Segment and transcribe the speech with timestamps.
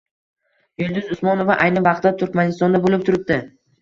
[0.83, 3.39] Yulduz Usmonova ayni vaqtda Turkmanistonda bo‘lib turibdi